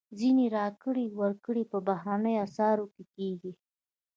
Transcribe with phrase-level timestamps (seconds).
[0.19, 3.51] ځینې راکړې ورکړې په بهرنیو اسعارو کېږي.